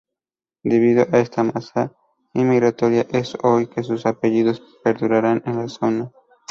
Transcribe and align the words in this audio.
Debido 0.63 1.05
a 1.11 1.19
esta 1.19 1.43
masa 1.43 1.93
inmigratoria 2.33 3.05
es 3.11 3.37
hoy 3.43 3.67
que 3.67 3.83
sus 3.83 4.07
apellidos 4.07 4.63
perduran 4.83 5.43
en 5.45 5.57
la 5.57 5.67
zona. 5.67 6.11